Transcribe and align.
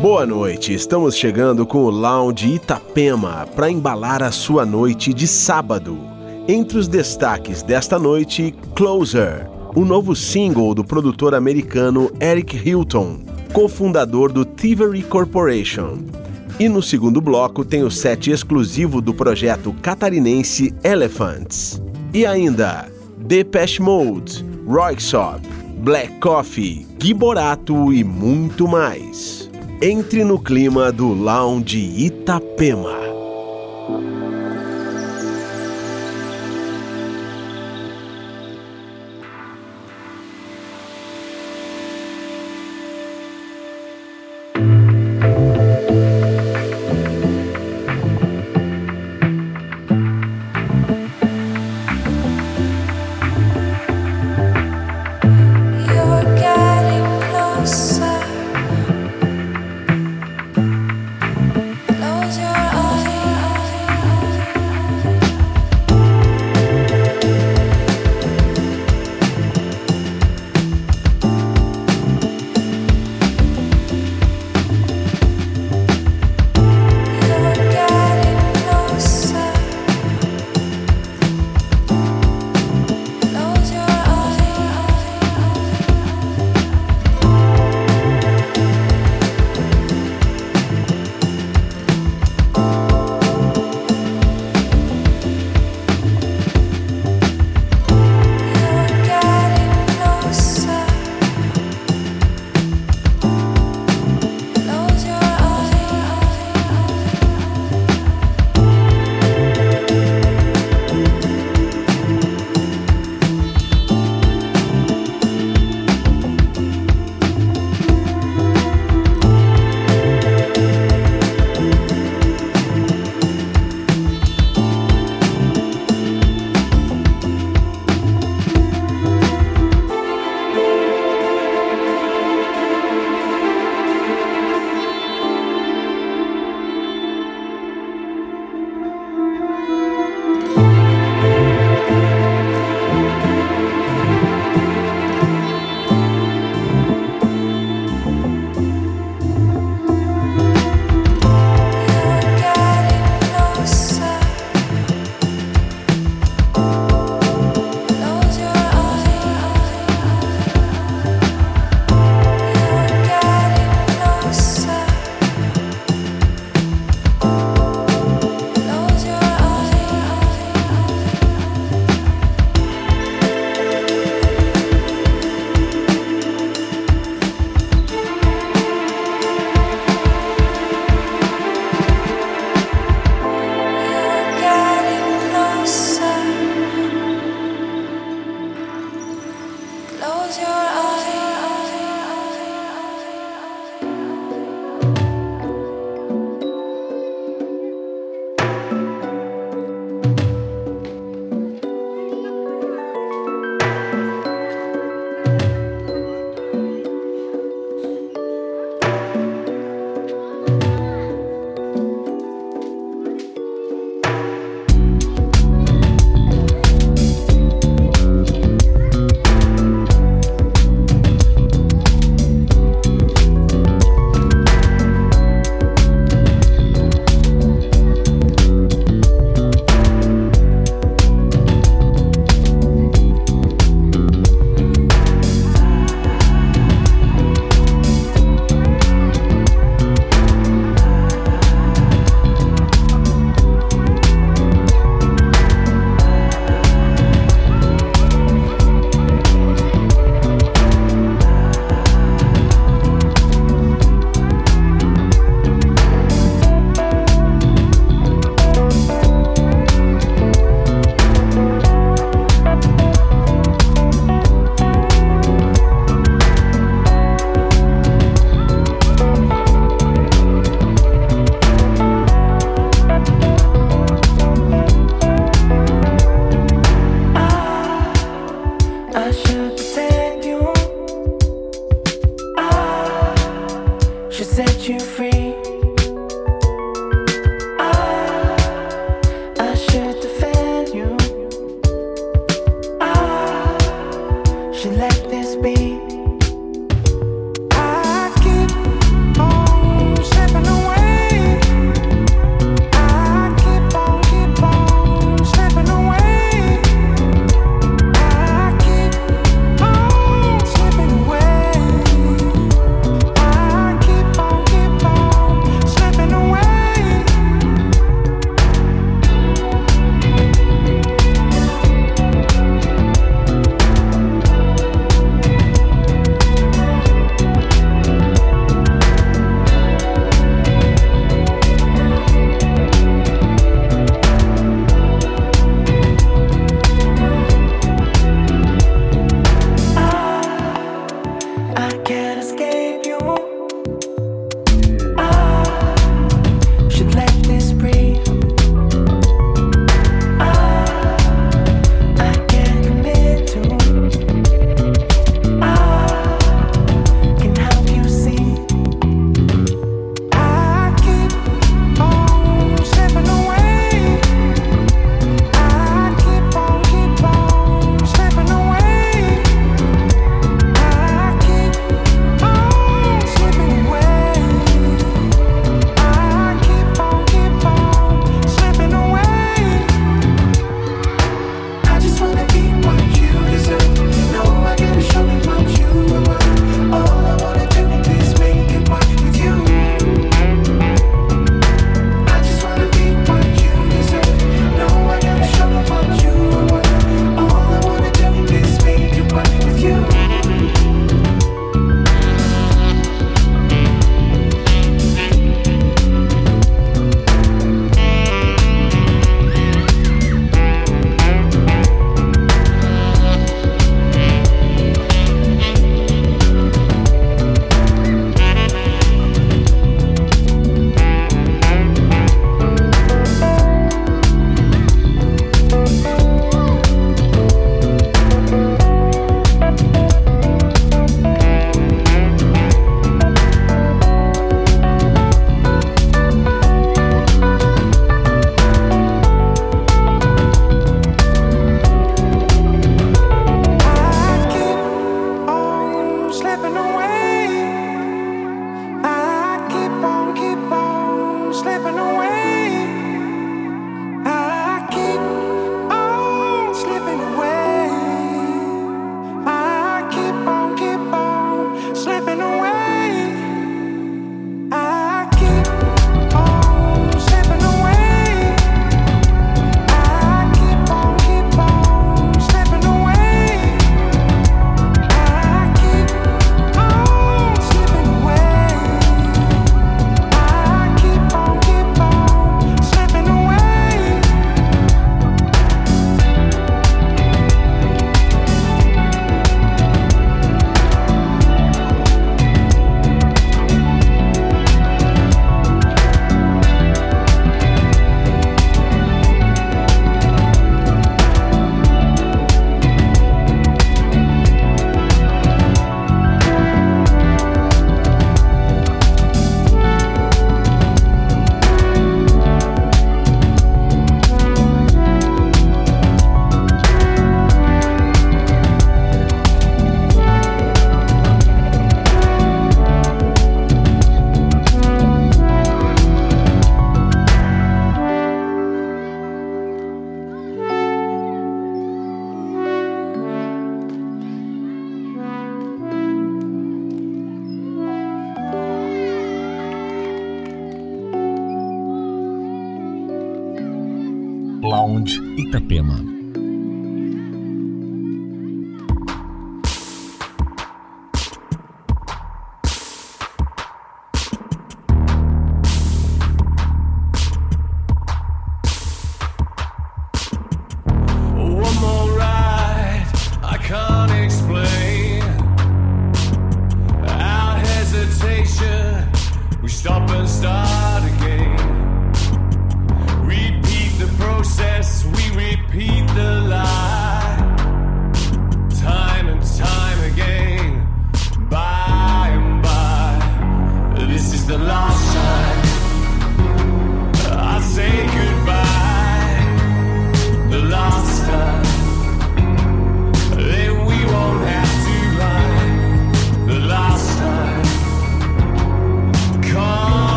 Boa 0.00 0.26
noite, 0.26 0.74
estamos 0.74 1.16
chegando 1.16 1.64
com 1.64 1.78
o 1.78 1.90
Lounge 1.90 2.54
Itapema 2.54 3.48
para 3.56 3.70
embalar 3.70 4.22
a 4.22 4.30
sua 4.30 4.66
noite 4.66 5.14
de 5.14 5.26
sábado. 5.26 5.98
Entre 6.46 6.76
os 6.76 6.86
destaques 6.86 7.62
desta 7.62 7.98
noite, 7.98 8.54
Closer, 8.74 9.48
o 9.74 9.86
novo 9.86 10.14
single 10.14 10.74
do 10.74 10.84
produtor 10.84 11.34
americano 11.34 12.10
Eric 12.20 12.56
Hilton, 12.56 13.20
cofundador 13.54 14.30
do 14.30 14.44
Thievery 14.44 15.02
Corporation. 15.02 15.98
E 16.60 16.68
no 16.68 16.82
segundo 16.82 17.20
bloco 17.20 17.64
tem 17.64 17.82
o 17.82 17.90
set 17.90 18.30
exclusivo 18.30 19.00
do 19.00 19.14
projeto 19.14 19.74
catarinense 19.80 20.74
Elephants. 20.84 21.80
E 22.12 22.26
ainda 22.26 22.86
Depeche 23.16 23.80
Mode, 23.80 24.44
Royksop, 24.66 25.40
Black 25.78 26.20
Coffee, 26.20 26.86
Giborato 27.02 27.92
e 27.92 28.04
muito 28.04 28.68
mais. 28.68 29.45
Entre 29.80 30.24
no 30.24 30.38
clima 30.38 30.90
do 30.90 31.12
Lounge 31.12 31.76
Itapema. 31.76 33.15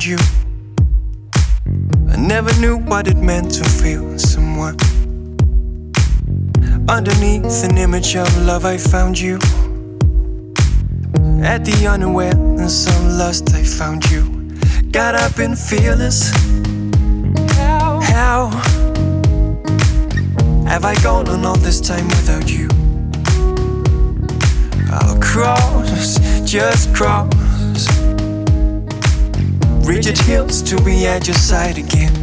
I 0.00 0.02
found 0.02 0.06
you. 0.06 0.18
I 2.10 2.16
never 2.16 2.58
knew 2.58 2.78
what 2.78 3.06
it 3.06 3.18
meant 3.18 3.52
to 3.56 3.64
feel 3.64 4.18
someone. 4.18 4.78
Underneath 6.88 7.64
an 7.64 7.76
image 7.76 8.16
of 8.16 8.26
love, 8.46 8.64
I 8.64 8.78
found 8.78 9.20
you. 9.20 9.36
At 11.44 11.66
the 11.66 11.86
unawareness 11.86 12.86
of 12.88 13.18
lust, 13.18 13.54
I 13.54 13.62
found 13.62 14.10
you. 14.10 14.22
God, 14.90 15.16
I've 15.16 15.36
been 15.36 15.54
fearless. 15.54 16.30
How? 17.58 18.00
How 18.00 18.48
have 20.66 20.84
I 20.86 20.94
gone 21.02 21.28
on 21.28 21.44
all 21.44 21.58
this 21.58 21.78
time 21.78 22.06
without 22.08 22.50
you? 22.50 22.68
I'll 24.90 25.20
cross, 25.20 26.18
just 26.46 26.94
cross 26.94 28.09
rigid 29.90 30.18
hills 30.18 30.62
to 30.62 30.76
be 30.84 31.04
at 31.04 31.26
your 31.26 31.34
side 31.34 31.76
again. 31.76 32.14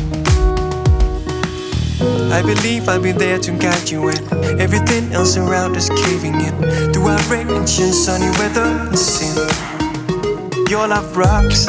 I 2.31 2.41
believe 2.41 2.87
I'll 2.87 3.01
be 3.01 3.11
there 3.11 3.39
to 3.39 3.51
guide 3.51 3.89
you 3.89 4.03
when 4.03 4.17
everything 4.61 5.11
else 5.11 5.35
around 5.35 5.75
is 5.75 5.89
caving 5.89 6.35
in. 6.35 6.55
Through 6.93 7.09
outrage 7.09 7.49
and 7.49 7.93
sunny 7.93 8.31
weather 8.39 8.69
and 8.87 8.97
sin, 8.97 9.35
your 10.69 10.87
love 10.87 11.17
rocks. 11.17 11.67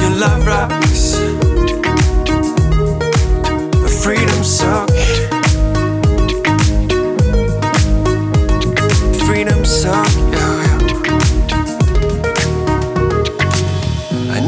Your 0.00 0.12
love 0.24 0.46
rocks. 0.46 0.57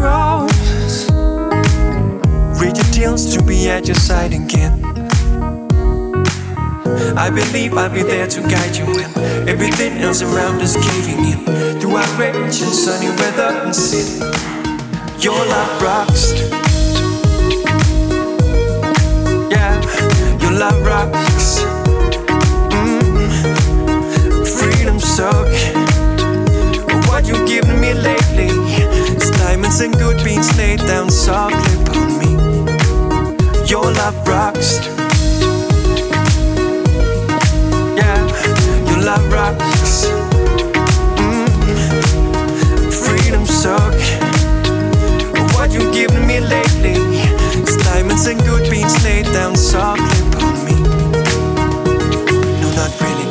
cross. 0.00 1.10
Read 2.60 2.76
your 2.76 2.90
deals 2.92 3.34
to 3.34 3.42
be 3.44 3.68
at 3.68 3.86
your 3.86 4.00
side 4.08 4.32
again. 4.32 4.74
I 7.16 7.28
believe 7.28 7.74
I'll 7.76 7.92
be 7.92 8.02
there 8.02 8.26
to 8.26 8.40
guide 8.40 8.76
you 8.76 8.86
when 8.86 9.10
everything 9.48 9.98
else 9.98 10.22
around 10.22 10.60
is 10.62 10.74
caving 10.76 11.22
in. 11.32 11.40
Through 11.80 11.96
our 11.96 12.02
outrage 12.02 12.62
and 12.64 12.74
sunny 12.84 13.10
weather 13.20 13.50
and 13.64 13.74
sin, 13.74 14.22
your 15.18 15.40
love 15.54 15.82
rocks. 15.82 16.32
Yeah, 19.54 19.74
your 20.42 20.52
love 20.62 20.80
rocks. 20.86 21.60
Mm. 22.74 24.46
Freedom 24.58 24.98
suck. 24.98 25.50
What 27.08 27.26
you 27.28 27.36
giving 27.46 27.80
me 27.80 27.92
lately? 27.94 28.49
And 29.80 29.94
good 29.96 30.22
beans 30.22 30.56
laid 30.58 30.78
down 30.80 31.10
softly 31.10 31.82
upon 31.82 32.18
me. 32.18 32.30
Your 33.66 33.84
love 33.84 34.16
rocks. 34.28 34.78
Yeah, 37.96 38.20
your 38.88 39.02
love 39.04 39.32
rocks. 39.32 40.06
Mm. 41.16 41.48
Freedom 42.92 43.46
suck. 43.46 43.94
What 45.54 45.72
you 45.72 45.90
giving 45.92 46.26
me 46.26 46.40
lately? 46.40 46.96
It's 47.60 47.76
diamonds 47.76 48.26
and 48.26 48.40
good 48.40 48.70
beans 48.70 49.02
laid 49.02 49.26
down 49.26 49.56
softly 49.56 50.18
upon 50.28 50.64
me. 50.66 50.76
No, 52.60 52.68
not 52.80 52.92
really. 53.00 53.28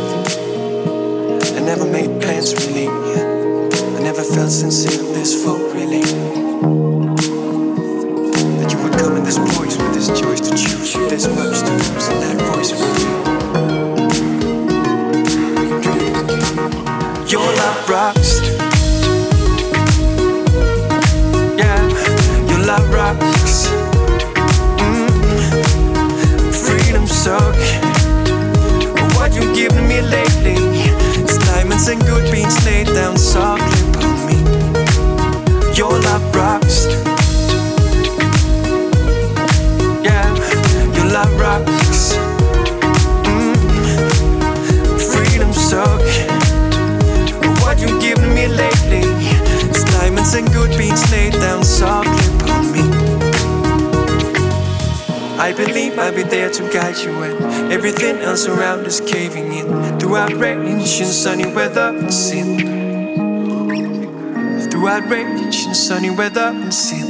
I 1.58 1.60
never 1.62 1.86
made 1.86 2.22
plans 2.22 2.54
really. 2.66 2.88
I 2.88 4.02
never 4.02 4.24
felt 4.24 4.52
sincere 4.52 5.04
this 5.14 5.44
full 5.44 5.60
really. 5.74 6.19
You 10.64 11.08
this 11.08 11.28
much 11.28 11.60
to 11.60 11.72
lose 11.72 12.08
in 12.10 12.20
that 12.20 12.54
voice 12.54 12.99
weather 66.20 66.52
and 66.52 66.74
sin. 66.74 67.09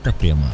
Itapema. 0.00 0.48